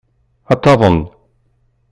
[0.51, 0.97] Ad taḍen.